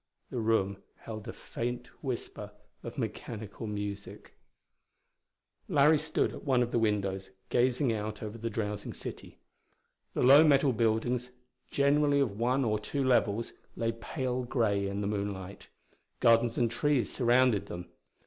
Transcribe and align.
The 0.31 0.39
room 0.39 0.77
held 1.01 1.27
a 1.27 1.31
faint 1.31 1.85
whisper 2.03 2.53
of 2.81 2.97
mechanical 2.97 3.67
music. 3.67 4.33
Larry 5.67 5.99
stood 5.99 6.33
at 6.33 6.43
one 6.43 6.63
of 6.63 6.71
the 6.71 6.79
windows 6.79 7.29
gazing 7.49 7.93
out 7.93 8.23
over 8.23 8.39
the 8.39 8.49
drowsing 8.49 8.93
city. 8.95 9.37
The 10.15 10.23
low 10.23 10.43
metal 10.43 10.73
buildings, 10.73 11.29
generally 11.69 12.19
of 12.19 12.39
one 12.39 12.65
or 12.65 12.79
two 12.79 13.03
levels, 13.03 13.53
lay 13.75 13.91
pale 13.91 14.41
grey 14.41 14.87
in 14.87 15.01
the 15.01 15.05
moonlight. 15.07 15.67
Gardens 16.19 16.57
and 16.57 16.71
trees 16.71 17.11
surrounded 17.13 17.67
them. 17.67 17.91